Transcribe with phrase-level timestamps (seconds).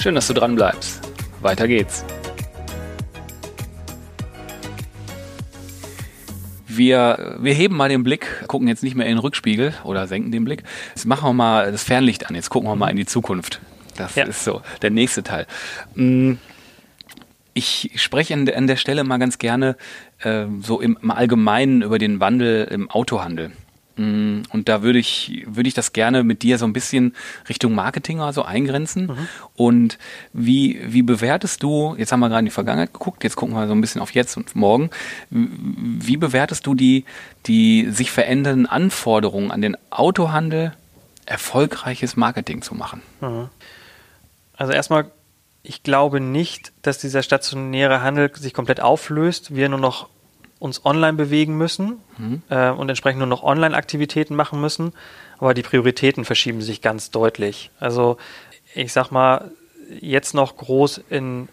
[0.00, 1.00] Schön, dass du dran bleibst.
[1.40, 2.04] Weiter geht's.
[6.68, 10.30] Wir, wir heben mal den Blick, gucken jetzt nicht mehr in den Rückspiegel oder senken
[10.30, 10.62] den Blick.
[10.94, 12.36] Jetzt machen wir mal das Fernlicht an.
[12.36, 13.60] Jetzt gucken wir mal in die Zukunft.
[13.96, 14.24] Das ja.
[14.24, 15.48] ist so der nächste Teil.
[15.96, 16.34] Mm,
[17.52, 19.76] ich spreche an der Stelle mal ganz gerne
[20.20, 23.50] äh, so im Allgemeinen über den Wandel im Autohandel.
[23.98, 27.14] Mm, und da würde ich, würde ich das gerne mit dir so ein bisschen
[27.48, 29.06] Richtung Marketing also eingrenzen.
[29.06, 29.28] Mhm.
[29.54, 29.98] Und
[30.32, 33.66] wie, wie bewertest du, jetzt haben wir gerade in die Vergangenheit geguckt, jetzt gucken wir
[33.66, 34.90] so ein bisschen auf jetzt und morgen.
[35.30, 37.04] Wie bewertest du die,
[37.46, 40.72] die sich verändernden Anforderungen an den Autohandel,
[41.26, 43.02] erfolgreiches Marketing zu machen?
[43.20, 43.48] Mhm.
[44.56, 45.10] Also erstmal,
[45.62, 50.08] ich glaube nicht, dass dieser stationäre Handel sich komplett auflöst, wir nur noch
[50.58, 52.42] uns online bewegen müssen mhm.
[52.48, 54.92] äh, und entsprechend nur noch Online-Aktivitäten machen müssen.
[55.38, 57.70] Aber die Prioritäten verschieben sich ganz deutlich.
[57.78, 58.16] Also
[58.74, 59.50] ich sag mal,
[60.00, 61.48] jetzt noch groß in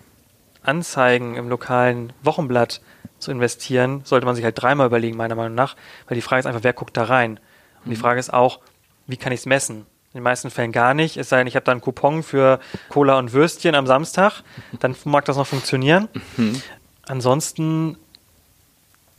[0.64, 2.82] Anzeigen im lokalen Wochenblatt
[3.20, 5.76] zu investieren, sollte man sich halt dreimal überlegen, meiner Meinung nach,
[6.08, 7.40] weil die Frage ist einfach, wer guckt da rein?
[7.80, 7.90] Und mhm.
[7.92, 8.60] die Frage ist auch,
[9.08, 9.86] wie kann ich es messen?
[10.14, 11.18] In den meisten Fällen gar nicht.
[11.18, 14.44] Es sei denn, ich habe da einen Coupon für Cola und Würstchen am Samstag,
[14.80, 16.08] dann mag das noch funktionieren.
[16.38, 16.62] Mhm.
[17.08, 17.98] Ansonsten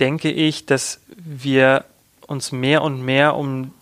[0.01, 1.85] denke ich, dass wir
[2.27, 3.73] uns mehr und mehr um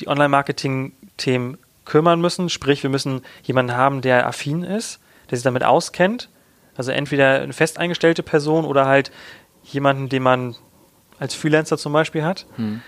[0.00, 2.48] die Online-Marketing-Themen kümmern müssen.
[2.50, 5.00] Sprich, wir müssen jemanden haben, der affin ist,
[5.30, 6.28] der sich damit auskennt.
[6.76, 9.10] Also entweder eine festeingestellte Person oder halt
[9.64, 10.56] jemanden, den man
[11.18, 12.46] als Freelancer zum Beispiel hat.
[12.56, 12.82] Hm.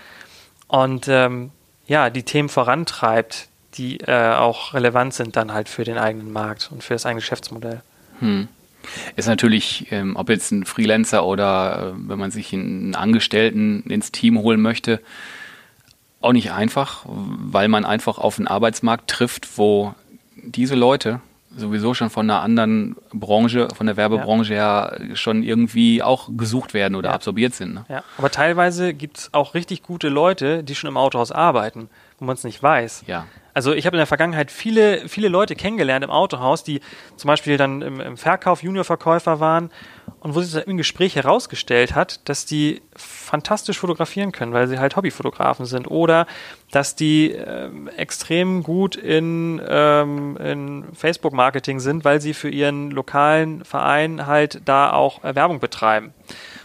[0.67, 1.51] Und ähm,
[1.87, 6.69] ja, die Themen vorantreibt, die äh, auch relevant sind dann halt für den eigenen Markt
[6.71, 7.81] und für das eigene Geschäftsmodell.
[8.19, 8.47] Hm.
[9.15, 14.11] Ist natürlich, ähm, ob jetzt ein Freelancer oder äh, wenn man sich einen Angestellten ins
[14.11, 15.01] Team holen möchte,
[16.21, 19.93] auch nicht einfach, weil man einfach auf einen Arbeitsmarkt trifft, wo
[20.35, 21.21] diese Leute
[21.55, 24.91] sowieso schon von einer anderen Branche, von der Werbebranche ja.
[24.91, 27.15] her schon irgendwie auch gesucht werden oder ja.
[27.15, 27.73] absorbiert sind.
[27.73, 27.85] Ne?
[27.89, 31.89] Ja, aber teilweise gibt es auch richtig gute Leute, die schon im Autohaus arbeiten,
[32.19, 33.03] wo man es nicht weiß.
[33.07, 33.25] Ja.
[33.53, 36.81] Also ich habe in der Vergangenheit viele, viele Leute kennengelernt im Autohaus, die
[37.15, 39.71] zum Beispiel dann im, im Verkauf Juniorverkäufer waren
[40.19, 44.95] und wo sich im Gespräch herausgestellt hat, dass die fantastisch fotografieren können, weil sie halt
[44.95, 46.27] Hobbyfotografen sind oder
[46.71, 53.63] dass die äh, extrem gut in, ähm, in Facebook-Marketing sind, weil sie für ihren lokalen
[53.63, 56.13] Verein halt da auch äh, Werbung betreiben.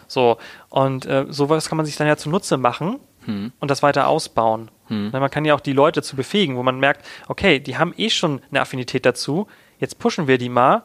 [0.06, 3.53] So, und äh, sowas kann man sich dann ja zunutze machen hm.
[3.59, 4.71] und das weiter ausbauen.
[4.89, 5.11] Hm.
[5.12, 8.11] Man kann ja auch die Leute zu befähigen, wo man merkt, okay, die haben eh
[8.11, 9.47] schon eine Affinität dazu,
[9.78, 10.83] jetzt pushen wir die mal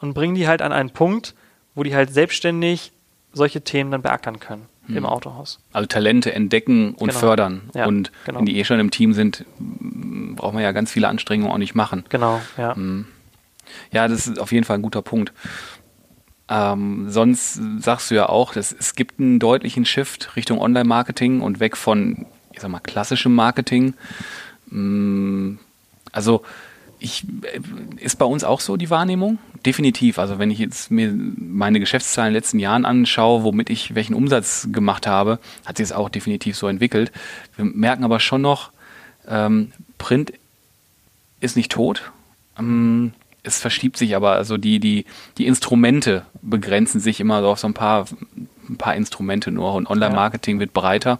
[0.00, 1.34] und bringen die halt an einen Punkt,
[1.74, 2.92] wo die halt selbstständig
[3.32, 4.96] solche Themen dann beackern können hm.
[4.96, 5.60] im Autohaus.
[5.72, 7.20] Also Talente entdecken und genau.
[7.20, 7.70] fördern.
[7.74, 8.38] Ja, und genau.
[8.38, 11.74] wenn die eh schon im Team sind, braucht man ja ganz viele Anstrengungen auch nicht
[11.74, 12.04] machen.
[12.08, 12.74] Genau, ja.
[12.74, 13.06] Hm.
[13.90, 15.32] Ja, das ist auf jeden Fall ein guter Punkt.
[16.48, 21.60] Ähm, sonst sagst du ja auch, dass es gibt einen deutlichen Shift Richtung Online-Marketing und
[21.60, 23.94] weg von ich sag mal, klassischem Marketing.
[24.70, 25.54] Mm,
[26.12, 26.42] also
[27.02, 27.60] ich, äh,
[27.96, 29.38] ist bei uns auch so die Wahrnehmung?
[29.66, 30.18] Definitiv.
[30.18, 34.14] Also wenn ich jetzt mir meine Geschäftszahlen in den letzten Jahren anschaue, womit ich welchen
[34.14, 37.12] Umsatz gemacht habe, hat sich es auch definitiv so entwickelt.
[37.56, 38.70] Wir merken aber schon noch,
[39.28, 40.32] ähm, Print
[41.40, 42.12] ist nicht tot.
[42.58, 45.04] Ähm, es verschiebt sich aber, also die, die,
[45.38, 48.06] die Instrumente begrenzen sich immer so auf so ein paar,
[48.68, 50.60] ein paar Instrumente nur und Online-Marketing ja.
[50.60, 51.18] wird breiter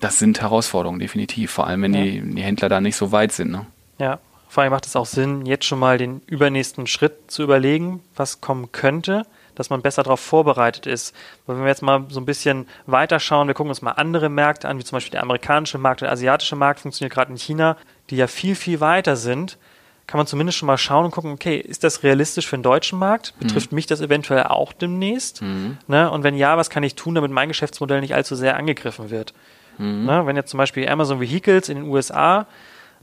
[0.00, 1.50] das sind Herausforderungen, definitiv.
[1.50, 2.02] Vor allem, wenn ja.
[2.02, 3.50] die, die, Händler da nicht so weit sind.
[3.50, 3.66] Ne?
[3.98, 4.18] Ja,
[4.48, 8.40] vor allem macht es auch Sinn, jetzt schon mal den übernächsten Schritt zu überlegen, was
[8.40, 11.14] kommen könnte, dass man besser darauf vorbereitet ist.
[11.46, 14.28] Weil wenn wir jetzt mal so ein bisschen weiter schauen, wir gucken uns mal andere
[14.28, 17.76] Märkte an, wie zum Beispiel der amerikanische Markt, der asiatische Markt funktioniert gerade in China,
[18.10, 19.58] die ja viel, viel weiter sind
[20.06, 22.98] kann man zumindest schon mal schauen und gucken, okay, ist das realistisch für den deutschen
[22.98, 23.34] Markt?
[23.40, 23.76] Betrifft mhm.
[23.76, 25.42] mich das eventuell auch demnächst?
[25.42, 25.78] Mhm.
[25.88, 26.10] Ne?
[26.10, 29.34] Und wenn ja, was kann ich tun, damit mein Geschäftsmodell nicht allzu sehr angegriffen wird?
[29.78, 30.04] Mhm.
[30.04, 32.46] Ne, wenn jetzt zum Beispiel Amazon Vehicles in den USA,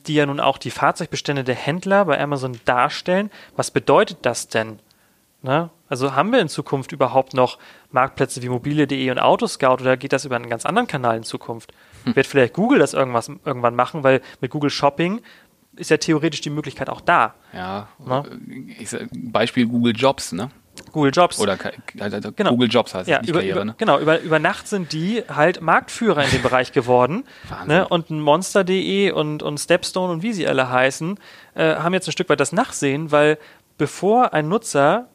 [0.08, 4.80] die ja nun auch die Fahrzeugbestände der Händler bei Amazon darstellen, was bedeutet das denn?
[5.42, 5.70] Ne?
[5.90, 7.60] Also haben wir in Zukunft überhaupt noch
[7.92, 11.74] Marktplätze wie mobile.de und Autoscout oder geht das über einen ganz anderen Kanal in Zukunft?
[12.06, 12.16] Hm.
[12.16, 15.22] Wird vielleicht Google das irgendwas, irgendwann machen, weil mit Google Shopping
[15.76, 17.36] ist ja theoretisch die Möglichkeit auch da.
[17.52, 18.24] Ja, ne?
[18.80, 20.50] ich sag, Beispiel Google Jobs, ne?
[20.94, 21.40] Google Jobs.
[21.40, 21.58] Oder
[22.00, 22.52] also genau.
[22.52, 23.76] Google Jobs heißt ja, nicht über, Karriere, über, ne?
[23.78, 27.26] Genau, über, über Nacht sind die halt Marktführer in dem Bereich geworden.
[27.50, 27.68] Wahnsinn.
[27.68, 27.88] Ne?
[27.88, 31.20] Und Monster.de und, und Stepstone und wie sie alle heißen,
[31.56, 33.38] äh, haben jetzt ein Stück weit das Nachsehen, weil
[33.78, 35.08] bevor ein Nutzer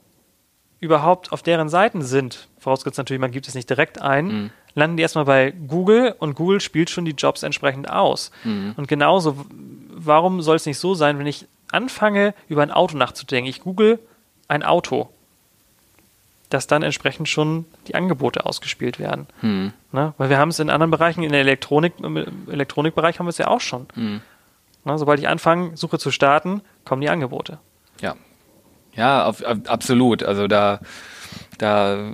[0.80, 4.50] überhaupt auf deren Seiten sind, vorausgesetzt natürlich, man gibt es nicht direkt ein, mhm.
[4.74, 8.30] landen die erstmal bei Google und Google spielt schon die Jobs entsprechend aus.
[8.44, 8.74] Mhm.
[8.76, 9.46] Und genauso,
[9.90, 13.98] warum soll es nicht so sein, wenn ich anfange, über ein Auto nachzudenken, ich google
[14.46, 15.10] ein Auto,
[16.48, 19.26] dass dann entsprechend schon die Angebote ausgespielt werden.
[19.40, 19.72] Hm.
[19.92, 20.14] Ne?
[20.16, 23.38] Weil wir haben es in anderen Bereichen, in der Elektronik, im Elektronikbereich haben wir es
[23.38, 23.86] ja auch schon.
[23.94, 24.20] Hm.
[24.84, 24.98] Ne?
[24.98, 27.58] Sobald ich anfange, Suche zu starten, kommen die Angebote.
[28.00, 28.16] Ja.
[28.94, 30.22] Ja, auf, auf, absolut.
[30.22, 30.80] Also da,
[31.58, 32.12] da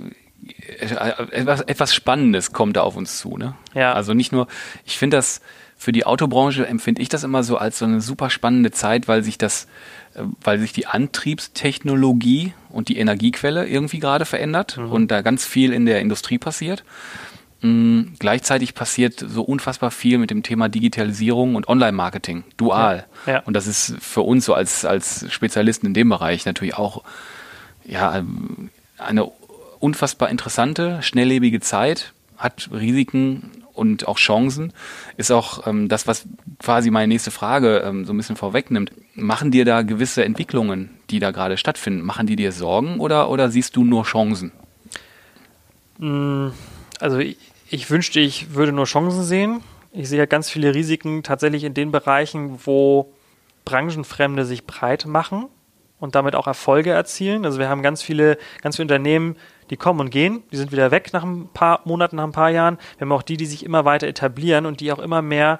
[1.31, 3.37] etwas, etwas Spannendes kommt da auf uns zu.
[3.37, 3.55] Ne?
[3.73, 3.93] Ja.
[3.93, 4.47] Also nicht nur,
[4.85, 5.41] ich finde das
[5.77, 9.23] für die Autobranche empfinde ich das immer so als so eine super spannende Zeit, weil
[9.23, 9.67] sich das,
[10.15, 14.91] äh, weil sich die Antriebstechnologie und die Energiequelle irgendwie gerade verändert Mhm.
[14.91, 16.83] und da ganz viel in der Industrie passiert.
[17.61, 23.05] Mm, Gleichzeitig passiert so unfassbar viel mit dem Thema Digitalisierung und Online-Marketing, dual.
[23.25, 23.39] Ja, ja.
[23.45, 27.03] Und das ist für uns so als, als Spezialisten in dem Bereich natürlich auch
[27.85, 29.25] ja, ähm, eine
[29.79, 34.73] unfassbar interessante, schnelllebige Zeit, hat Risiken und auch Chancen.
[35.17, 36.25] Ist auch ähm, das, was
[36.59, 38.91] quasi meine nächste Frage ähm, so ein bisschen vorwegnimmt.
[39.15, 43.49] Machen dir da gewisse Entwicklungen, die da gerade stattfinden, machen die dir Sorgen oder, oder
[43.49, 44.51] siehst du nur Chancen?
[45.97, 46.47] Mm,
[46.99, 47.37] Also ich,
[47.69, 49.61] ich wünschte, ich würde nur Chancen sehen.
[49.91, 53.13] Ich sehe ja ganz viele Risiken tatsächlich in den Bereichen, wo
[53.63, 55.45] Branchenfremde sich breit machen
[55.99, 57.45] und damit auch Erfolge erzielen.
[57.45, 59.37] Also wir haben ganz viele, ganz viele Unternehmen,
[59.69, 62.49] die kommen und gehen, die sind wieder weg nach ein paar Monaten, nach ein paar
[62.51, 62.77] Jahren.
[62.97, 65.59] Wir haben auch die, die sich immer weiter etablieren und die auch immer mehr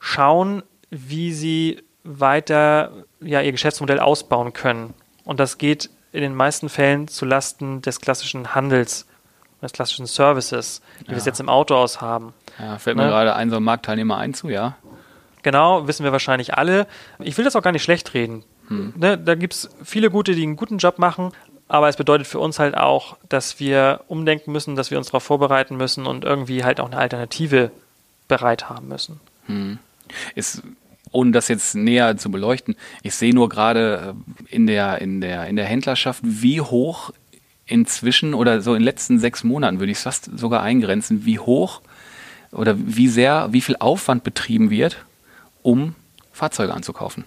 [0.00, 4.94] schauen, wie sie weiter ja, ihr Geschäftsmodell ausbauen können.
[5.24, 9.06] Und das geht in den meisten Fällen zu Lasten des klassischen Handels,
[9.60, 11.30] des klassischen Services, wie wir es Ja.
[11.30, 12.32] jetzt im Autohaus haben.
[12.58, 13.08] Ja, fällt mir Ne?
[13.10, 14.76] gerade ein so ein Marktteilnehmer ein zu, ja.
[15.42, 16.86] Genau, wissen wir wahrscheinlich alle.
[17.18, 18.44] Ich will das auch gar nicht schlecht reden.
[18.68, 18.94] Hm.
[18.96, 21.32] Ne, da gibt es viele gute, die einen guten Job machen,
[21.68, 25.24] aber es bedeutet für uns halt auch, dass wir umdenken müssen, dass wir uns darauf
[25.24, 27.70] vorbereiten müssen und irgendwie halt auch eine Alternative
[28.28, 29.20] bereit haben müssen.
[30.34, 30.62] ist,
[31.12, 34.14] ohne das jetzt näher zu beleuchten, ich sehe nur gerade
[34.50, 37.10] äh, in der, in, der, in der Händlerschaft, wie hoch
[37.66, 41.38] inzwischen oder so in den letzten sechs Monaten würde ich es fast sogar eingrenzen, wie
[41.38, 41.80] hoch
[42.52, 45.04] oder wie sehr, wie viel Aufwand betrieben wird,
[45.62, 45.94] um
[46.32, 47.24] Fahrzeuge anzukaufen.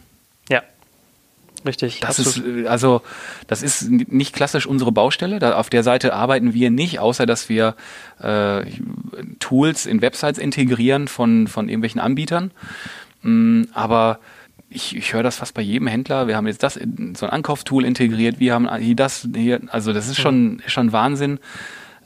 [1.66, 2.00] Richtig.
[2.00, 3.02] Das ist, äh, also,
[3.48, 5.40] das ist nicht klassisch unsere Baustelle.
[5.40, 7.76] Da, auf der Seite arbeiten wir nicht, außer dass wir
[8.22, 8.64] äh,
[9.40, 12.52] Tools in Websites integrieren von, von irgendwelchen Anbietern.
[13.22, 14.20] Mm, aber
[14.70, 16.28] ich, ich höre das fast bei jedem Händler.
[16.28, 18.40] Wir haben jetzt das, so ein Ankaufstool integriert.
[18.40, 21.40] Wir haben hier das, hier, also das ist schon, schon Wahnsinn,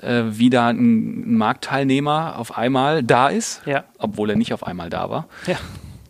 [0.02, 3.84] äh, wie da ein, ein Marktteilnehmer auf einmal da ist, Ja.
[3.98, 5.28] obwohl er nicht auf einmal da war.
[5.48, 5.58] ja.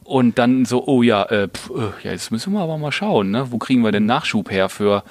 [0.04, 3.32] Und dann so, oh ja, äh, pf, äh, ja, jetzt müssen wir aber mal schauen,
[3.32, 3.52] ne?
[3.52, 5.04] wo kriegen wir denn Nachschub her für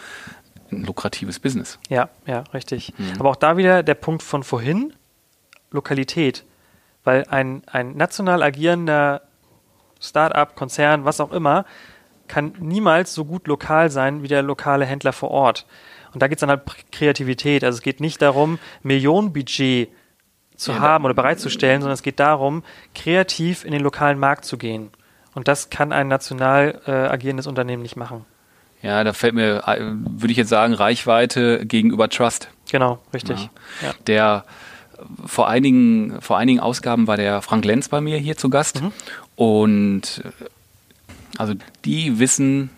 [0.70, 1.78] ein lukratives Business?
[1.88, 2.92] Ja, ja, richtig.
[2.98, 3.14] Mhm.
[3.18, 4.92] Aber auch da wieder der Punkt von vorhin,
[5.70, 6.44] Lokalität.
[7.04, 9.22] Weil ein, ein national agierender
[10.00, 11.64] Start-up, Konzern, was auch immer,
[12.28, 15.66] kann niemals so gut lokal sein wie der lokale Händler vor Ort.
[16.14, 16.62] Und da geht es dann halt
[16.92, 17.64] Kreativität.
[17.64, 19.88] Also es geht nicht darum, Millionenbudget
[20.56, 22.62] zu Ja, haben oder bereitzustellen, sondern es geht darum,
[22.94, 24.90] kreativ in den lokalen Markt zu gehen.
[25.34, 28.24] Und das kann ein national äh, agierendes Unternehmen nicht machen.
[28.82, 32.48] Ja, da fällt mir, äh, würde ich jetzt sagen, Reichweite gegenüber Trust.
[32.70, 33.48] Genau, richtig.
[33.80, 33.92] Ja.
[34.06, 34.44] Der
[34.98, 38.82] äh, vor einigen, vor einigen Ausgaben war der Frank Lenz bei mir hier zu Gast.
[39.36, 40.44] Und äh,
[41.38, 41.54] also
[41.84, 42.70] die wissen,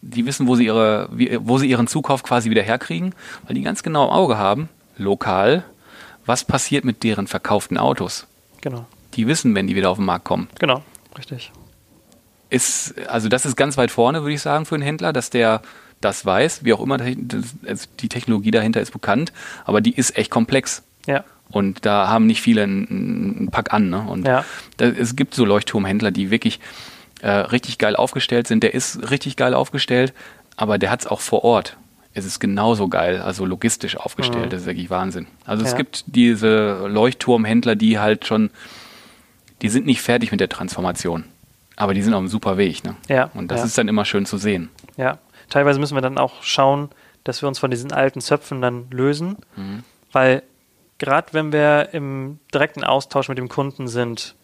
[0.00, 1.08] die wissen, wo sie ihre,
[1.40, 3.14] wo sie ihren Zukauf quasi wieder herkriegen,
[3.46, 5.64] weil die ganz genau im Auge haben, lokal,
[6.26, 8.26] was passiert mit deren verkauften Autos.
[8.60, 10.48] Genau, Die wissen, wenn die wieder auf den Markt kommen.
[10.58, 10.82] genau,
[11.16, 11.52] richtig.
[12.48, 15.62] Ist, also das ist ganz weit vorne, würde ich sagen, für einen Händler, dass der
[16.00, 19.32] das weiß, wie auch immer, also die Technologie dahinter ist bekannt,
[19.64, 20.82] aber die ist echt komplex.
[21.06, 21.24] Ja.
[21.50, 22.86] Und da haben nicht viele einen,
[23.38, 23.88] einen Pack an.
[23.90, 24.00] Ne?
[24.02, 24.44] Und Ja.
[24.76, 26.60] da, es gibt so Leuchtturmhändler, die wirklich
[27.22, 28.62] äh, richtig geil aufgestellt sind.
[28.62, 30.12] Der ist richtig geil aufgestellt,
[30.56, 31.76] aber der hat es auch vor Ort.
[32.16, 34.46] Es ist genauso geil, also logistisch aufgestellt.
[34.46, 34.50] Mhm.
[34.50, 35.26] Das ist wirklich Wahnsinn.
[35.44, 35.76] Also es Ja.
[35.76, 38.50] gibt diese Leuchtturmhändler, die halt schon,
[39.60, 41.24] die sind nicht fertig mit der Transformation.
[41.76, 42.84] Aber die sind auf einem super Weg.
[42.84, 42.96] Ne?
[43.08, 43.66] Ja, Und das ja.
[43.66, 44.70] ist dann immer schön zu sehen.
[44.96, 45.18] Ja,
[45.50, 46.88] teilweise müssen wir dann auch schauen,
[47.24, 49.36] dass wir uns von diesen alten Zöpfen dann lösen,
[50.12, 50.42] weil
[50.96, 54.36] gerade wenn wir im direkten Austausch mit dem Kunden sind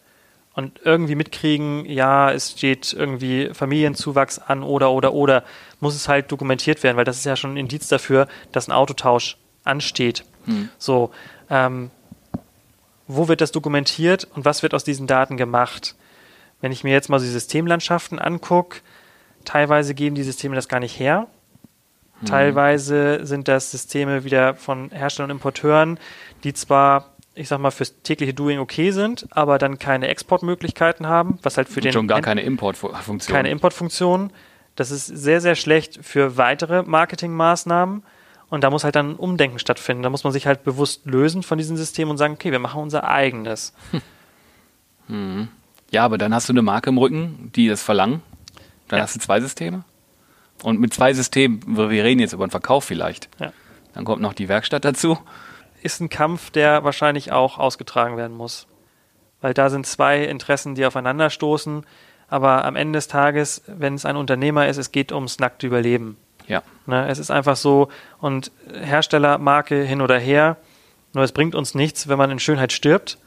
[0.53, 5.43] und irgendwie mitkriegen, ja, es steht irgendwie Familienzuwachs an oder oder oder,
[5.79, 8.71] muss es halt dokumentiert werden, weil das ist ja schon ein Indiz dafür, dass ein
[8.71, 10.25] Autotausch ansteht.
[10.77, 11.11] So,
[11.49, 11.89] ähm,
[13.07, 15.95] wo wird das dokumentiert und was wird aus diesen Daten gemacht?
[16.61, 18.79] Wenn ich mir jetzt mal so die Systemlandschaften angucke,
[19.45, 21.27] teilweise geben die Systeme das gar nicht her.
[22.25, 25.99] Teilweise sind das Systeme wieder von Herstellern und Importeuren,
[26.43, 31.39] die zwar, ich sag mal, fürs tägliche Doing okay sind, aber dann keine Exportmöglichkeiten haben,
[31.41, 33.33] was halt für Und den schon gar keine Importfunktion.
[33.35, 34.31] keine Importfunktion.
[34.75, 38.03] Das ist sehr, sehr schlecht für weitere Marketingmaßnahmen.
[38.49, 40.03] Und da muss halt dann ein Umdenken stattfinden.
[40.03, 42.81] Da muss man sich halt bewusst lösen von diesem System und sagen, okay, wir machen
[42.81, 43.73] unser eigenes.
[45.07, 45.47] Hm.
[45.91, 48.21] Ja, aber dann hast du eine Marke im Rücken, die das verlangen.
[48.87, 49.03] Dann Ja.
[49.03, 49.83] hast du zwei Systeme.
[50.61, 53.29] Und mit zwei Systemen, wir reden jetzt über den Verkauf vielleicht.
[53.39, 53.51] Ja.
[53.93, 55.17] Dann kommt noch die Werkstatt dazu.
[55.83, 58.67] Ist ein Kampf, der wahrscheinlich auch ausgetragen werden muss.
[59.41, 61.85] Weil da sind zwei Interessen, die aufeinanderstoßen.
[62.29, 66.17] Aber am Ende des Tages, wenn es ein Unternehmer ist, es geht ums nackte Überleben.
[66.47, 66.63] Ja.
[66.85, 70.57] Ne, es ist einfach so, und Hersteller, Marke hin oder her,
[71.13, 73.17] nur es bringt uns nichts, wenn man in Schönheit stirbt.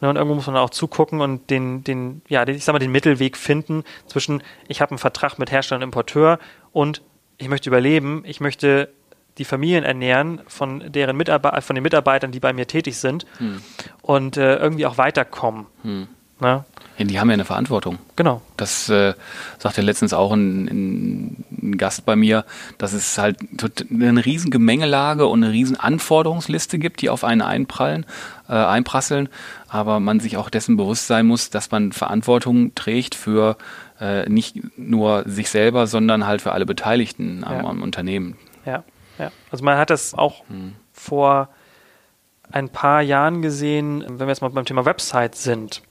[0.00, 2.78] Ne, und irgendwo muss man auch zugucken und den, den, ja, den, ich sag mal,
[2.78, 6.38] den Mittelweg finden zwischen, ich habe einen Vertrag mit Hersteller und Importeur
[6.72, 7.02] und
[7.36, 8.88] ich möchte überleben, ich möchte
[9.38, 13.26] die Familien ernähren von deren Mitarbeiter, von den Mitarbeitern, die bei mir tätig sind
[14.02, 15.66] und äh, irgendwie auch weiterkommen.
[15.84, 16.08] Ne?
[16.42, 16.64] ja.
[16.98, 17.98] Die haben ja eine Verantwortung.
[18.16, 18.42] Genau.
[18.56, 19.14] Das äh,
[19.58, 22.44] sagte letztens auch ein, ein, ein Gast bei mir,
[22.76, 23.38] dass es halt
[23.90, 28.04] eine riesen Gemengelage und eine riesen Anforderungsliste gibt, die auf einen einprallen,
[28.48, 29.28] äh, einprasseln,
[29.68, 33.56] aber man sich auch dessen bewusst sein muss, dass man Verantwortung trägt für
[34.00, 37.64] äh, nicht nur sich selber, sondern halt für alle Beteiligten am, Ja.
[37.64, 38.36] am Unternehmen.
[38.66, 38.82] Ja,
[39.18, 39.30] ja.
[39.50, 40.44] Also man hat das auch
[40.92, 41.48] vor
[42.50, 45.82] ein paar Jahren gesehen, wenn wir jetzt mal beim Thema Website sind,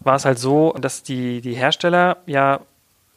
[0.00, 2.60] war es halt so, dass die, die Hersteller ja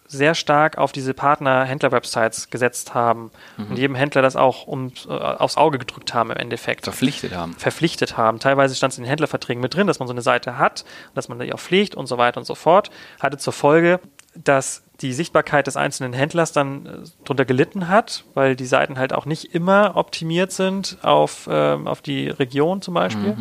[0.05, 5.57] sehr stark auf diese Partner-Händler-Websites gesetzt haben und jedem Händler das auch ums, äh, aufs
[5.57, 7.53] Auge gedrückt haben im Endeffekt Verpflichtet haben.
[7.55, 8.39] verpflichtet haben.
[8.39, 11.29] Teilweise stand es in den Händlerverträgen mit drin, dass man so eine Seite hat, dass
[11.29, 12.91] man die auch pflegt und so weiter und so fort.
[13.19, 13.99] Hatte zur Folge,
[14.35, 16.89] dass die Sichtbarkeit des einzelnen Händlers dann äh,
[17.25, 22.01] drunter gelitten hat, weil die Seiten halt auch nicht immer optimiert sind auf, ähm, auf
[22.01, 23.35] die Region zum Beispiel.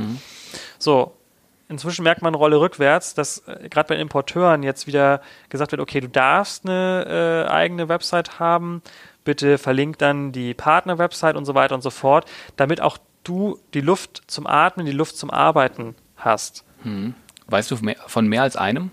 [0.78, 1.12] So,
[1.68, 6.00] inzwischen merkt man Rolle rückwärts, dass äh, gerade bei Importeuren jetzt wieder gesagt wird, okay,
[6.00, 8.82] du darfst eine äh, eigene Website haben,
[9.25, 12.25] bitte verlink dann die Partner-Website und so weiter und so fort,
[12.56, 16.64] damit auch du die Luft zum Atmen, die Luft zum Arbeiten hast.
[17.47, 18.90] Weißt du von mehr als einem?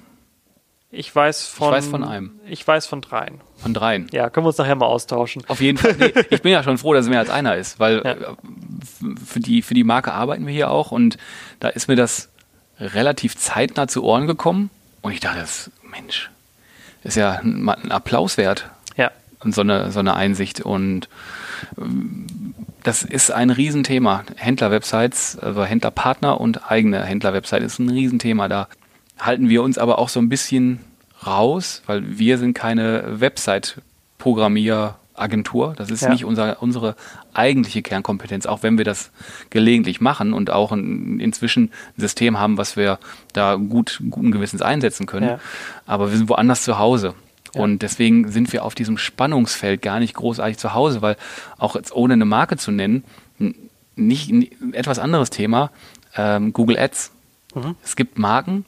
[0.91, 2.39] Ich weiß von, weiß von einem.
[2.47, 3.41] Ich weiß von dreien.
[3.57, 4.07] Von dreien?
[4.11, 5.43] Ja, können wir uns nachher mal austauschen.
[5.47, 5.95] Auf jeden Fall.
[5.99, 8.11] Nee, ich bin ja schon froh, dass es mehr als einer ist, weil Ja.
[8.13, 8.35] äh,
[9.23, 11.17] für, die, für die Marke arbeiten wir hier auch und
[11.59, 12.29] da ist mir das
[12.79, 16.31] relativ zeitnah zu Ohren gekommen und ich dachte, das, Mensch,
[17.03, 19.11] ist ja ein, ein Applaus wert Ja,
[19.43, 21.07] und so eine, so eine Einsicht und
[21.77, 24.23] ähm, das ist ein Riesenthema.
[24.37, 28.47] Händlerwebsites, also Händlerpartner und eigene Händlerwebsite ist ein Riesenthema.
[28.47, 28.69] Da
[29.19, 30.79] halten wir uns aber auch so ein bisschen
[31.25, 35.73] raus, weil wir sind keine Website-Programmieragentur.
[35.75, 36.09] Das ist Ja.
[36.09, 36.95] nicht unser, unsere
[37.33, 39.11] eigentliche Kernkompetenz, auch wenn wir das
[39.49, 41.71] gelegentlich machen und auch ein, inzwischen ein
[42.01, 42.99] System haben, was wir
[43.33, 45.27] da gut, guten Gewissens einsetzen können.
[45.27, 45.39] Ja.
[45.85, 47.13] Aber wir sind woanders zu Hause.
[47.55, 47.61] Ja.
[47.61, 51.17] Und deswegen sind wir auf diesem Spannungsfeld gar nicht großartig zu Hause, weil
[51.57, 53.03] auch jetzt ohne eine Marke zu nennen,
[53.95, 55.71] nicht n- etwas anderes Thema,
[56.15, 57.11] ähm, Google Ads.
[57.55, 57.75] Mhm.
[57.83, 58.65] Es gibt Marken,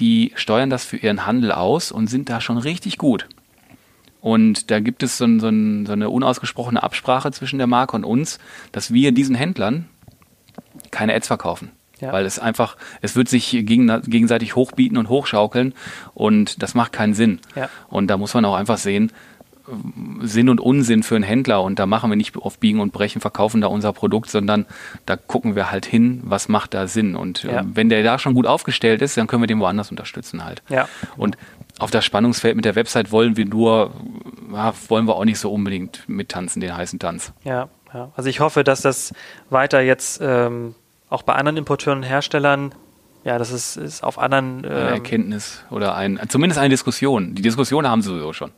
[0.00, 3.28] die steuern das für ihren Handel aus und sind da schon richtig gut.
[4.20, 8.38] Und da gibt es so, so, so eine unausgesprochene Absprache zwischen der Marke und uns,
[8.72, 9.88] dass wir diesen Händlern
[10.90, 11.70] keine Ads verkaufen.
[12.00, 12.12] Ja.
[12.12, 15.74] Weil es einfach, es wird sich gegen, gegenseitig hochbieten und hochschaukeln
[16.14, 17.40] und das macht keinen Sinn.
[17.54, 17.68] Ja.
[17.88, 19.12] Und da muss man auch einfach sehen,
[20.20, 23.20] Sinn und Unsinn für einen Händler und da machen wir nicht auf Biegen und Brechen,
[23.20, 24.66] verkaufen da unser Produkt, sondern
[25.06, 27.16] da gucken wir halt hin, was macht da Sinn.
[27.16, 27.62] Und Ja.
[27.64, 30.62] wenn der da schon gut aufgestellt ist, dann können wir den woanders unterstützen halt.
[30.68, 30.88] Ja.
[31.16, 31.36] Und
[31.78, 33.92] auf das Spannungsfeld mit der Website wollen wir nur,
[34.88, 37.32] wollen wir auch nicht so unbedingt mittanzen, den heißen Tanz.
[37.44, 38.10] Ja, ja.
[38.16, 39.12] Also ich hoffe, dass das
[39.48, 40.74] weiter jetzt ähm,
[41.08, 42.74] auch bei anderen Importeuren und Herstellern,
[43.24, 47.34] ja, das ist, ist auf anderen Eine ähm, Erkenntnis oder ein, zumindest eine Diskussion.
[47.34, 48.50] Die Diskussion haben sie sowieso schon.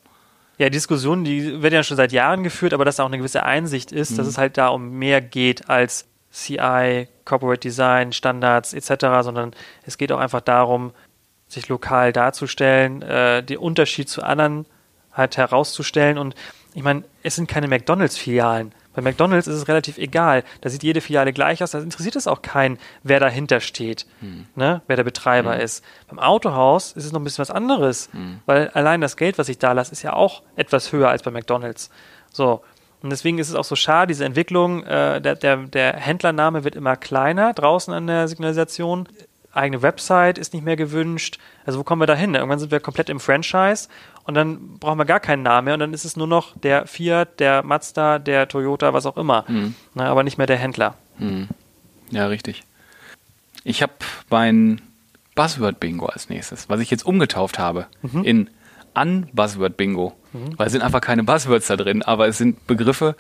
[0.63, 3.19] Ja, die Diskussion, die wird ja schon seit Jahren geführt, aber dass da auch eine
[3.19, 8.73] gewisse Einsicht ist, dass es halt da um mehr geht als CI, Corporate Design, Standards
[8.73, 9.55] etc., sondern
[9.85, 10.93] es geht auch einfach darum,
[11.49, 14.67] sich lokal darzustellen, äh, den Unterschied zu anderen
[15.13, 16.17] halt herauszustellen.
[16.17, 16.37] Und
[16.75, 18.71] ich meine, es sind keine McDonalds-Filialen.
[18.95, 20.45] Bei McDonalds ist es relativ egal.
[20.61, 21.71] Da sieht jede Filiale gleich aus.
[21.71, 24.07] Da interessiert es auch keinen, wer dahinter steht,
[24.55, 24.83] ne?
[24.87, 25.85] wer der Betreiber ist.
[26.09, 28.11] Beim Autohaus ist es noch ein bisschen was anderes,
[28.47, 31.31] weil allein das Geld, was ich da lasse, ist ja auch etwas höher als bei
[31.31, 31.91] McDonalds.
[32.33, 32.63] So.
[33.03, 36.77] Und deswegen ist es auch so schade, diese Entwicklung, äh, der, der, der Händlername wird
[36.77, 39.09] immer kleiner draußen an der Signalisation.
[39.53, 41.39] Eigene Website ist nicht mehr gewünscht.
[41.67, 42.35] Also wo kommen wir da hin?
[42.35, 43.89] Irgendwann sind wir komplett im Franchise
[44.25, 46.87] und dann brauchen wir gar keinen Namen mehr und dann ist es nur noch der
[46.87, 49.45] Fiat, der Mazda, der Toyota, was auch immer.
[49.95, 50.95] Na, aber nicht mehr der Händler.
[52.11, 52.63] Ja, richtig.
[53.65, 53.93] Ich habe
[54.31, 54.81] mein
[55.35, 57.87] Buzzword-Bingo als nächstes, was ich jetzt umgetauft habe
[58.23, 58.51] in
[58.95, 60.13] An-Buzzword-Bingo.
[60.33, 60.59] Mhm.
[60.59, 63.17] Weil es sind einfach keine Buzzwords da drin, aber es sind Begriffe,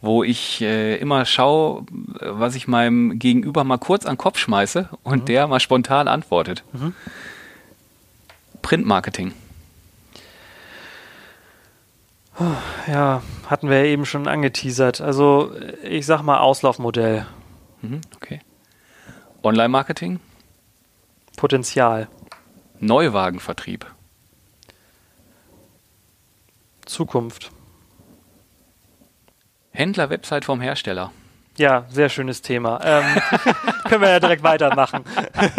[0.00, 1.84] wo ich äh, immer schaue,
[2.20, 5.26] was ich meinem Gegenüber mal kurz an den Kopf schmeiße und mhm.
[5.26, 6.64] der mal spontan antwortet.
[6.72, 6.94] Mhm.
[8.62, 9.32] Printmarketing.
[12.88, 15.00] Ja, hatten wir ja eben schon angeteasert.
[15.00, 17.26] Also ich sag mal Auslaufmodell.
[17.82, 18.40] Mhm, okay.
[19.42, 20.20] Online-Marketing?
[21.36, 22.08] Potenzial.
[22.80, 23.86] Neuwagenvertrieb.
[26.86, 27.50] Zukunft.
[29.72, 31.12] Händler-Website vom Hersteller.
[31.56, 32.80] Ja, sehr schönes Thema.
[32.82, 33.04] Ähm,
[33.84, 35.04] können wir ja direkt weitermachen.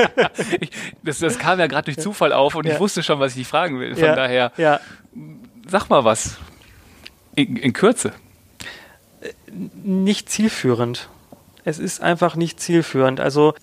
[0.59, 0.71] ich,
[1.03, 2.73] das, das, kam ja gerade durch Zufall auf und ja.
[2.73, 3.95] ich wusste schon, was ich dich fragen will.
[3.95, 4.15] Von ja.
[4.15, 4.79] daher, ja.
[5.67, 6.37] sag mal was.
[7.35, 8.13] In, in Kürze.
[9.83, 11.09] Nicht zielführend.
[11.63, 13.19] Es ist einfach nicht zielführend.
[13.19, 13.55] Also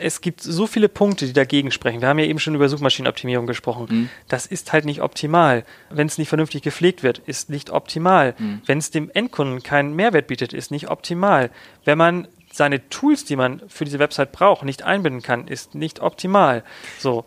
[0.00, 2.00] es gibt so viele Punkte, die dagegen sprechen.
[2.00, 3.86] Wir haben ja eben schon über Suchmaschinenoptimierung gesprochen.
[3.90, 4.08] Mhm.
[4.28, 5.64] Das ist halt nicht optimal.
[5.90, 8.34] Wenn es nicht vernünftig gepflegt wird, ist nicht optimal.
[8.38, 8.62] Mhm.
[8.66, 11.50] Wenn es dem Endkunden keinen Mehrwert bietet, ist nicht optimal.
[11.84, 16.00] Wenn man seine Tools, die man für diese Website braucht, nicht einbinden kann, ist nicht
[16.00, 16.64] optimal.
[16.98, 17.24] So.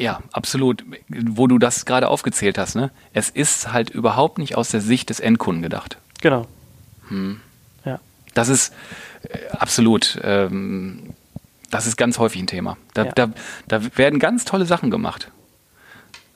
[0.00, 0.82] Ja, absolut.
[1.08, 2.90] Wo du das gerade aufgezählt hast, ne?
[3.12, 5.98] Es ist halt überhaupt nicht aus der Sicht des Endkunden gedacht.
[6.22, 6.46] Genau.
[7.08, 7.42] Hm.
[7.84, 8.00] Ja.
[8.32, 8.72] Das ist
[9.28, 10.18] äh, absolut.
[10.24, 11.10] Ähm,
[11.70, 12.78] das ist ganz häufig ein Thema.
[12.94, 13.12] Da, ja.
[13.12, 13.30] da,
[13.68, 15.30] da werden ganz tolle Sachen gemacht.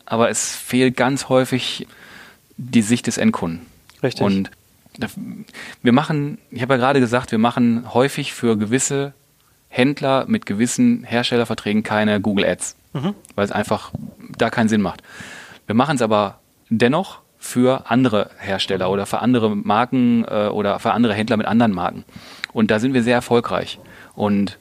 [0.05, 1.87] Aber es fehlt ganz häufig
[2.59, 3.65] die Sicht des Endkunden.
[4.03, 4.27] Richtig.
[4.27, 4.51] Und
[5.83, 9.15] wir machen, ich habe ja gerade gesagt, wir machen häufig für gewisse
[9.75, 13.15] Händler mit gewissen Herstellerverträgen keine Google Ads, mhm.
[13.35, 13.91] weil es einfach
[14.39, 15.03] da keinen Sinn macht.
[15.67, 16.39] Wir machen es aber
[16.71, 21.73] dennoch für andere Hersteller oder für andere Marken äh, oder für andere Händler mit anderen
[21.73, 22.05] Marken.
[22.53, 23.81] Und da sind wir sehr erfolgreich.
[24.15, 24.59] Und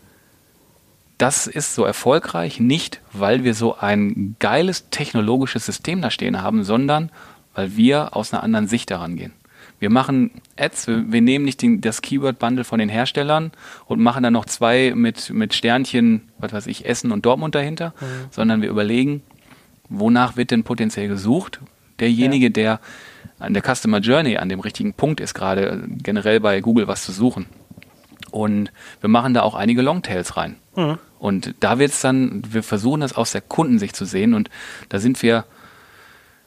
[1.20, 6.63] das ist so erfolgreich nicht, weil wir so ein geiles technologisches System da stehen haben,
[6.63, 7.11] sondern
[7.53, 9.33] weil wir aus einer anderen Sicht daran gehen.
[9.83, 13.51] Wir machen Ads, wir, wir nehmen nicht den, das Keyword-Bundle von den Herstellern
[13.85, 17.93] und machen dann noch zwei mit, mit Sternchen, was weiß ich, Essen und Dortmund dahinter,
[18.00, 18.05] mhm.
[18.31, 19.24] sondern wir überlegen,
[19.89, 21.59] wonach wird denn potenziell gesucht?
[22.00, 22.50] Derjenige, ja.
[22.51, 22.79] der
[23.39, 27.11] an der Customer Journey an dem richtigen Punkt ist, gerade generell bei Google was zu
[27.11, 27.48] suchen.
[28.31, 30.55] Und wir machen da auch einige Longtails rein.
[30.77, 30.98] Mhm.
[31.19, 34.50] Und da wird es dann, wir versuchen das aus der Kundensicht zu sehen und
[34.87, 35.43] da sind wir,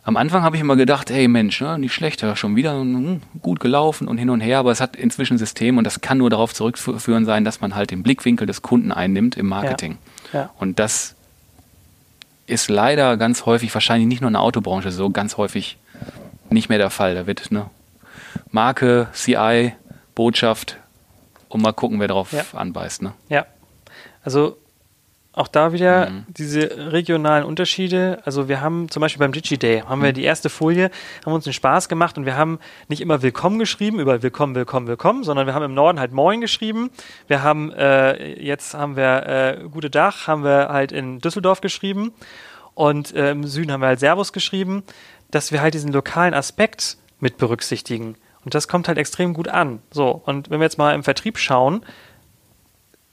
[0.07, 3.59] am Anfang habe ich immer gedacht, hey Mensch, ne, nicht schlecht, schon wieder hm, gut
[3.59, 6.55] gelaufen und hin und her, aber es hat inzwischen System und das kann nur darauf
[6.55, 9.99] zurückführen sein, dass man halt den Blickwinkel des Kunden einnimmt im Marketing.
[10.33, 10.41] Ja.
[10.41, 10.51] Ja.
[10.59, 11.17] Und das
[12.47, 15.77] ist leider ganz häufig, wahrscheinlich nicht nur in der Autobranche so, ganz häufig
[16.51, 17.17] nicht mehr der Fall.
[17.17, 17.69] Da wird ne,
[18.53, 19.73] Marke, CI,
[20.15, 20.79] Botschaft,
[21.49, 22.45] und mal gucken, wer drauf ja.
[22.53, 23.03] anbeißt.
[23.03, 23.13] Ne?
[23.29, 23.47] Ja.
[24.23, 24.57] Also
[25.37, 26.25] auch da wieder mhm.
[26.29, 28.19] diese regionalen Unterschiede.
[28.25, 30.15] Also wir haben zum Beispiel beim Digi Day, haben wir mhm.
[30.15, 30.91] die erste Folie,
[31.25, 34.89] haben uns einen Spaß gemacht und wir haben nicht immer Willkommen geschrieben, über Willkommen, Willkommen,
[34.89, 36.91] Willkommen, sondern wir haben im Norden halt Moin geschrieben.
[37.29, 42.13] Wir haben, äh, jetzt haben wir äh, Gute Dach, haben wir halt in Düsseldorf geschrieben
[42.73, 44.85] und äh, im Süden haben wir halt Servus geschrieben,
[45.31, 48.17] dass wir halt diesen lokalen Aspekt mit berücksichtigen.
[48.47, 49.81] Und das kommt halt extrem gut an.
[49.91, 51.85] So, und wenn wir jetzt mal im Vertrieb schauen,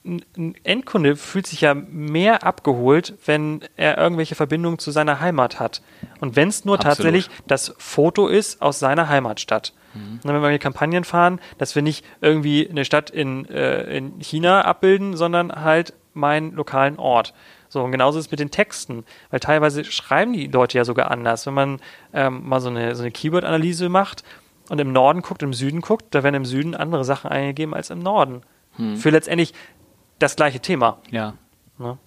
[0.04, 5.80] ein Endkunde fühlt sich ja mehr abgeholt, wenn er irgendwelche Verbindungen zu seiner Heimat hat.
[6.20, 6.96] Und wenn es nur Absolut.
[6.96, 9.72] tatsächlich das Foto ist aus seiner Heimatstadt.
[9.94, 10.20] Mhm.
[10.22, 14.62] Und wenn wir Kampagnen fahren, dass wir nicht irgendwie eine Stadt in, äh, in China
[14.62, 17.32] abbilden, sondern halt meinen lokalen Ort.
[17.70, 21.10] So, und genauso ist es mit den Texten, weil teilweise schreiben die Leute ja sogar
[21.10, 21.46] anders.
[21.46, 21.80] Wenn man
[22.12, 24.22] ähm, mal so eine, so eine Keyword-Analyse macht
[24.68, 27.90] und im Norden guckt, im Süden guckt, da werden im Süden andere Sachen eingegeben als
[27.90, 28.42] im Norden.
[28.76, 28.96] Hm.
[28.96, 29.54] Für letztendlich
[30.24, 30.98] das gleiche Thema.
[31.10, 31.34] Ja.
[31.78, 31.98] Ne?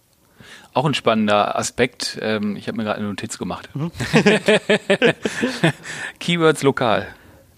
[0.73, 2.19] Auch ein spannender Aspekt.
[2.21, 3.69] Ähm, ich habe mir gerade eine Notiz gemacht.
[3.73, 3.91] Mhm.
[6.19, 7.07] Keywords lokal.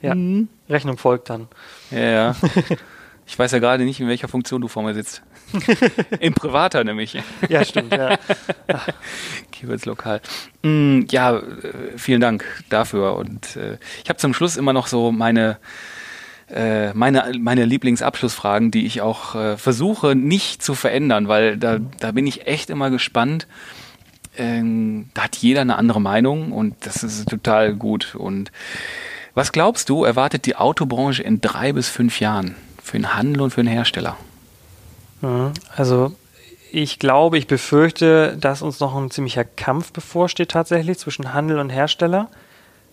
[0.01, 0.15] Ja.
[0.15, 0.47] Mhm.
[0.69, 1.47] Rechnung folgt dann.
[1.91, 2.35] Ja, ja.
[3.31, 5.21] Ich weiß ja gerade nicht, in welcher Funktion du vor mir sitzt.
[6.19, 7.15] Im Privater nämlich.
[7.47, 8.17] Ja, stimmt, ja.
[9.51, 10.19] Keywords lokal.
[10.63, 11.43] Mm, ja, äh,
[11.95, 13.17] vielen Dank dafür.
[13.17, 15.59] Und äh, ich habe zum Schluss immer noch so meine,
[16.53, 22.11] äh, meine, meine Lieblingsabschlussfragen, die ich auch äh, versuche nicht zu verändern, weil da, da
[22.11, 23.47] bin ich echt immer gespannt.
[24.37, 28.15] Ähm, da hat jeder eine andere Meinung und das ist total gut.
[28.15, 28.51] Und
[29.33, 32.55] was glaubst du, erwartet die Autobranche in drei bis fünf Jahren?
[32.89, 34.17] für den Handel und für den Hersteller?
[35.21, 35.53] Mhm.
[35.75, 36.13] Also
[36.71, 41.69] ich glaube, ich befürchte, dass uns noch ein ziemlicher Kampf bevorsteht tatsächlich zwischen Handel und
[41.69, 42.29] Hersteller,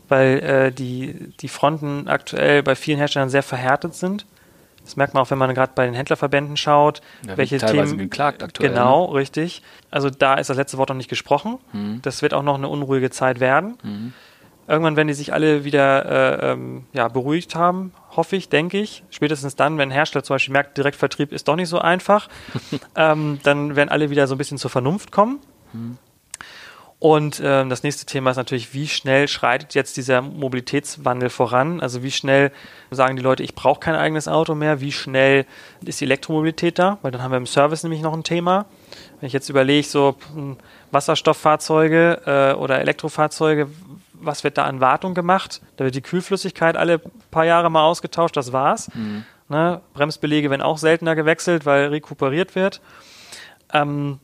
[0.08, 4.26] weil äh, die, die Fronten aktuell bei vielen Herstellern sehr verhärtet sind.
[4.84, 7.98] Das merkt man auch, wenn man gerade bei den Händlerverbänden schaut, ja, welche teilweise Themen
[7.98, 8.70] geklagt aktuell.
[8.70, 9.14] Genau, ne?
[9.14, 9.62] richtig.
[9.90, 11.58] Also da ist das letzte Wort noch nicht gesprochen.
[11.72, 12.00] Mhm.
[12.02, 13.78] Das wird auch noch eine unruhige Zeit werden.
[13.82, 14.12] Mhm.
[14.68, 19.04] Irgendwann werden die sich alle wieder äh, ähm, ja, beruhigt haben, hoffe ich, denke ich.
[19.10, 22.28] Spätestens dann, wenn ein Hersteller zum Beispiel merkt, Direktvertrieb ist doch nicht so einfach,
[22.96, 25.40] ähm, dann werden alle wieder so ein bisschen zur Vernunft kommen.
[25.72, 25.98] Mhm.
[27.06, 31.80] Und ähm, das nächste Thema ist natürlich, wie schnell schreitet jetzt dieser Mobilitätswandel voran?
[31.80, 32.50] Also wie schnell
[32.90, 34.80] sagen die Leute, ich brauche kein eigenes Auto mehr?
[34.80, 35.46] Wie schnell
[35.84, 36.98] ist die Elektromobilität da?
[37.02, 38.66] Weil dann haben wir im Service nämlich noch ein Thema.
[39.20, 40.56] Wenn ich jetzt überlege, so hm,
[40.90, 43.68] Wasserstofffahrzeuge äh, oder Elektrofahrzeuge,
[44.14, 45.60] was wird da an Wartung gemacht?
[45.76, 46.98] Da wird die Kühlflüssigkeit alle
[47.30, 48.90] paar Jahre mal ausgetauscht, das war's.
[48.94, 49.24] Mhm.
[49.48, 49.80] Ne?
[49.94, 52.80] Bremsbelege werden auch seltener gewechselt, weil rekuperiert wird.
[53.72, 54.18] Ähm,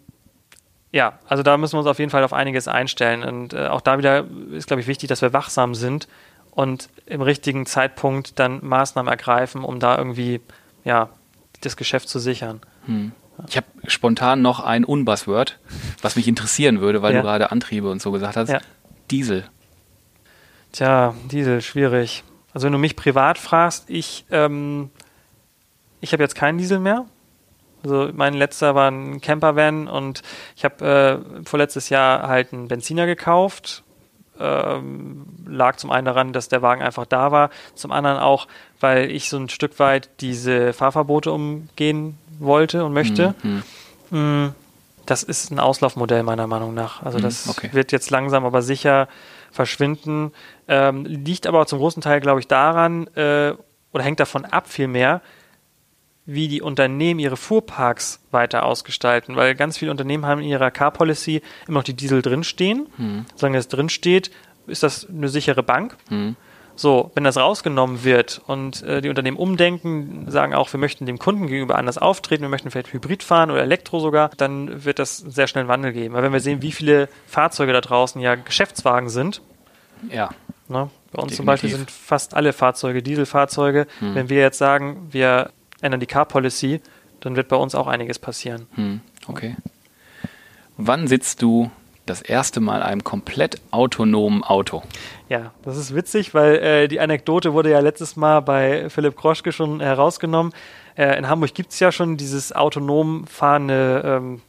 [0.93, 3.25] ja, also da müssen wir uns auf jeden Fall auf einiges einstellen.
[3.25, 6.07] Und äh, auch da wieder ist, glaube ich, wichtig, dass wir wachsam sind
[6.51, 10.41] und im richtigen Zeitpunkt dann Maßnahmen ergreifen, um da irgendwie
[10.85, 11.09] ja,
[11.63, 12.61] das Geschäft zu sichern.
[12.85, 13.13] Hm.
[13.49, 15.59] Ich habe spontan noch ein Unbuzzword,
[16.03, 17.21] was mich interessieren würde, weil ja.
[17.21, 18.51] du gerade Antriebe und so gesagt hast.
[18.51, 18.61] Ja.
[19.11, 19.45] Diesel.
[20.73, 22.23] Tja, Diesel, schwierig.
[22.53, 24.91] Also wenn du mich privat fragst, ich, ähm,
[26.03, 27.07] ich habe jetzt keinen Diesel mehr.
[27.85, 30.23] Also mein letzter war ein Campervan und
[30.57, 33.83] ich habe äh, vorletztes Jahr halt einen Benziner gekauft.
[34.41, 38.49] Ähm, lag zum einen daran, dass der Wagen einfach da war, zum anderen auch,
[38.81, 43.35] weil ich so ein Stück weit diese Fahrverbote umgehen wollte und möchte.
[43.43, 43.63] Mhm.
[44.11, 44.55] Mm,
[45.07, 47.03] das ist ein Auslaufmodell meiner Meinung nach.
[47.03, 47.71] Also mhm, das okay.
[47.73, 49.09] wird jetzt langsam aber sicher
[49.51, 50.33] verschwinden.
[50.69, 53.55] Ähm, liegt aber zum großen Teil, glaube ich, daran äh,
[53.93, 55.21] oder hängt davon ab vielmehr,
[56.25, 61.43] wie die Unternehmen ihre Fuhrparks weiter ausgestalten, weil ganz viele Unternehmen haben in ihrer Car-Policy
[61.67, 62.87] immer noch die Diesel drinstehen.
[62.97, 63.27] Hm.
[63.35, 64.31] Solange das drinsteht,
[64.67, 65.97] ist das eine sichere Bank.
[66.09, 66.37] Hm.
[66.75, 71.19] So, wenn das rausgenommen wird und äh, die Unternehmen umdenken, sagen auch, wir möchten dem
[71.19, 75.19] Kunden gegenüber anders auftreten, wir möchten vielleicht Hybrid fahren oder Elektro sogar, dann wird das
[75.19, 76.15] sehr schnell einen Wandel geben.
[76.15, 79.43] Weil wenn wir sehen, wie viele Fahrzeuge da draußen ja Geschäftswagen sind,
[80.11, 80.31] ja.
[80.69, 81.37] Ne, bei uns Definitiv.
[81.37, 83.87] zum Beispiel sind fast alle Fahrzeuge Dieselfahrzeuge.
[83.99, 84.15] Hm.
[84.15, 85.51] Wenn wir jetzt sagen, wir
[85.83, 86.81] ändern die Car Policy,
[87.21, 88.67] dann wird bei uns auch einiges passieren.
[88.75, 89.57] Hm, okay.
[90.77, 91.71] Wann sitzt du
[92.07, 94.83] das erste Mal einem komplett autonomen Auto?
[95.29, 99.53] Ja, das ist witzig, weil äh, die Anekdote wurde ja letztes Mal bei Philipp Kroschke
[99.53, 100.53] schon herausgenommen.
[100.97, 104.43] Äh, in Hamburg gibt es ja schon dieses autonom fahrende, ähm,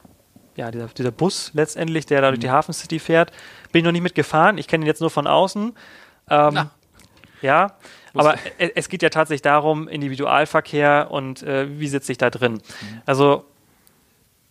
[0.56, 2.52] ja, dieser, dieser, Bus letztendlich, der da durch die mhm.
[2.52, 3.30] Hafen City fährt.
[3.72, 5.74] Bin ich noch nicht mitgefahren, ich kenne ihn jetzt nur von außen.
[6.30, 6.70] Ähm,
[7.40, 7.76] ja,
[8.14, 12.54] aber es geht ja tatsächlich darum, Individualverkehr und äh, wie sitze ich da drin.
[12.54, 13.02] Mhm.
[13.06, 13.44] Also,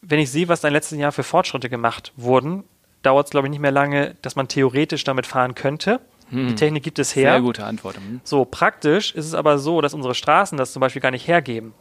[0.02, 2.64] wenn ich sehe, was da im letzten Jahr für Fortschritte gemacht wurden,
[3.04, 6.00] dauert es, glaube ich, nicht mehr lange, dass man theoretisch damit fahren könnte.
[6.30, 6.48] Mhm.
[6.48, 7.34] Die Technik gibt es her.
[7.34, 7.98] Sehr gute Antwort.
[8.00, 8.22] Mhm.
[8.24, 11.74] So, praktisch ist es aber so, dass unsere Straßen das zum Beispiel gar nicht hergeben.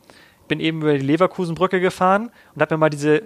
[0.42, 3.22] Ich bin eben über die Leverkusenbrücke gefahren und habe mir mal diese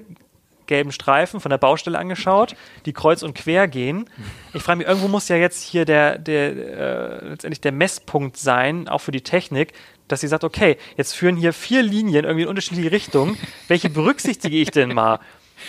[0.66, 4.08] gelben Streifen von der Baustelle angeschaut, die kreuz und quer gehen.
[4.52, 8.88] Ich frage mich, irgendwo muss ja jetzt hier der, der äh, letztendlich der Messpunkt sein,
[8.88, 9.72] auch für die Technik,
[10.08, 13.36] dass sie sagt, okay, jetzt führen hier vier Linien irgendwie in unterschiedliche Richtungen.
[13.68, 15.18] Welche berücksichtige ich denn mal?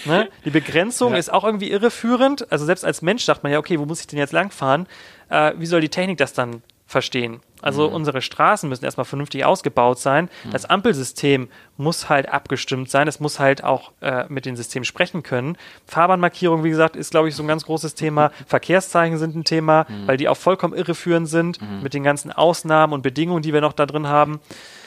[0.06, 0.30] Ne?
[0.46, 1.18] Die Begrenzung ja.
[1.18, 2.52] ist auch irgendwie irreführend.
[2.52, 4.88] Also selbst als Mensch sagt man ja, okay, wo muss ich denn jetzt langfahren?
[5.30, 7.42] Äh, wie soll die Technik das dann verstehen?
[7.62, 7.96] Also mhm.
[7.96, 10.30] unsere Straßen müssen erstmal vernünftig ausgebaut sein.
[10.46, 10.52] Mhm.
[10.52, 13.08] Das Ampelsystem muss halt abgestimmt sein.
[13.08, 15.58] Es muss halt auch äh, mit den Systemen sprechen können.
[15.86, 18.32] Fahrbahnmarkierung, wie gesagt, ist, glaube ich, so ein ganz großes Thema.
[18.48, 20.08] Verkehrszeichen sind ein Thema, mhm.
[20.08, 21.82] weil die auch vollkommen irreführend sind mhm.
[21.82, 24.40] mit den ganzen Ausnahmen und Bedingungen, die wir noch da drin haben.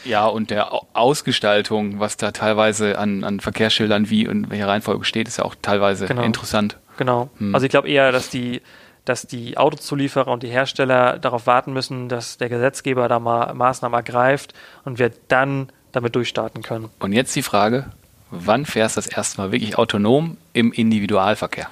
[0.04, 5.28] Ja, und der Ausgestaltung, was da teilweise an, an Verkehrsschildern wie und welcher Reihenfolge steht,
[5.28, 6.22] ist ja auch teilweise genau.
[6.22, 6.78] interessant.
[6.96, 7.30] Genau.
[7.38, 7.54] Hm.
[7.54, 8.62] Also ich glaube eher, dass die
[9.10, 13.96] dass die Autozulieferer und die Hersteller darauf warten müssen, dass der Gesetzgeber da mal Maßnahmen
[13.96, 16.90] ergreift und wir dann damit durchstarten können.
[17.00, 17.90] Und jetzt die Frage,
[18.30, 21.68] wann fährst du das erste Mal wirklich autonom im Individualverkehr?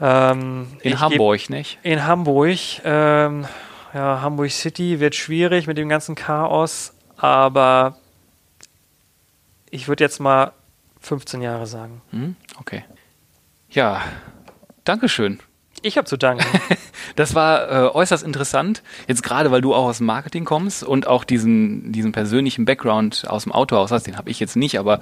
[0.00, 1.80] Ähm, in Hamburg, nicht?
[1.82, 2.58] In Hamburg.
[2.84, 3.44] Ähm,
[3.92, 7.96] ja, Hamburg City wird schwierig mit dem ganzen Chaos, aber
[9.70, 10.52] ich würde jetzt mal
[11.00, 12.00] 15 Jahre sagen.
[12.10, 12.84] Hm, okay.
[13.70, 14.02] Ja,
[14.84, 15.40] Dankeschön.
[15.82, 16.44] Ich habe zu danken.
[17.16, 18.82] das war äh, äußerst interessant.
[19.08, 23.24] Jetzt gerade, weil du auch aus dem Marketing kommst und auch diesen, diesen persönlichen Background
[23.28, 25.00] aus dem Autohaus hast, den habe ich jetzt nicht, aber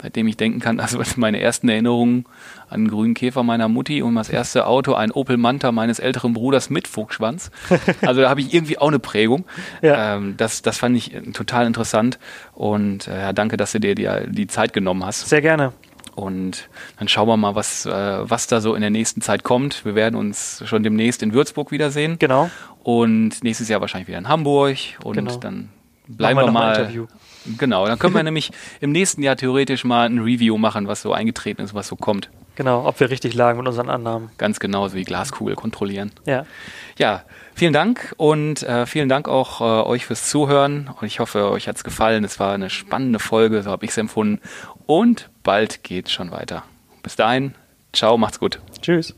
[0.00, 2.24] seitdem ich denken kann, also meine ersten Erinnerungen
[2.68, 6.32] an einen grünen Käfer meiner Mutti und das erste Auto, ein Opel Manta meines älteren
[6.32, 7.50] Bruders mit Fuchsschwanz.
[8.00, 9.44] Also da habe ich irgendwie auch eine Prägung.
[9.80, 10.16] Ja.
[10.16, 12.18] Ähm, das, das fand ich total interessant
[12.54, 15.28] und äh, ja, danke, dass du dir die, die Zeit genommen hast.
[15.28, 15.72] Sehr gerne.
[16.14, 19.84] Und dann schauen wir mal, was, äh, was da so in der nächsten Zeit kommt.
[19.84, 22.18] Wir werden uns schon demnächst in Würzburg wiedersehen.
[22.18, 22.50] Genau.
[22.82, 24.76] Und nächstes Jahr wahrscheinlich wieder in Hamburg.
[25.04, 25.36] Und genau.
[25.36, 25.70] dann
[26.08, 27.08] bleiben wir, wir mal.
[27.58, 31.12] Genau, dann können wir nämlich im nächsten Jahr theoretisch mal ein Review machen, was so
[31.12, 32.30] eingetreten ist, was so kommt.
[32.54, 34.30] Genau, ob wir richtig lagen mit unseren Annahmen.
[34.36, 36.12] Ganz genau, so wie Glaskugel kontrollieren.
[36.26, 36.44] Ja.
[36.98, 37.22] Ja,
[37.54, 40.90] vielen Dank und äh, vielen Dank auch äh, euch fürs Zuhören.
[41.00, 42.24] Und ich hoffe, euch hat es gefallen.
[42.24, 44.40] Es war eine spannende Folge, so habe ich es empfunden.
[44.84, 46.64] Und bald geht's schon weiter.
[47.02, 47.54] Bis dahin,
[47.92, 48.60] ciao, macht's gut.
[48.80, 49.14] Tschüss.